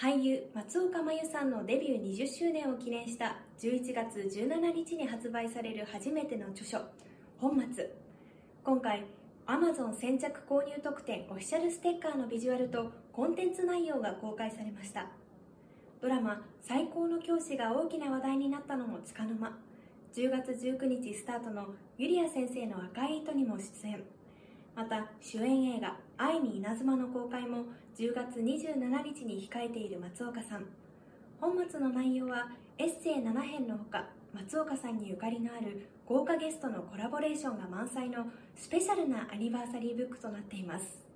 [0.00, 6.78] 俳優松岡真優さんのデビュー20周年を記念した11月17日に発売される初めての著書
[7.36, 7.92] 「本末」
[8.64, 9.04] 今回
[9.46, 15.06] Amazon 先着購入特典オフィシャルステッカーのビジュアルとコンテンツ内容が公開されました。
[16.00, 19.52] ドラマ「最高の教師」が大きな話題になったのもつかの間。
[20.14, 24.02] 10月19日スタートのゆりあ先生の赤い糸にも出演。
[24.80, 30.64] また主演映画「愛に稲妻」の公開も10月27日に控えている松岡さん。
[31.38, 41.09] 本末の内容はエッセイ7編のほか松岡さんにゆかりのある豪華ゲストのコラボレーションが満載のスペシャルなアニバーサリーブックとなっています。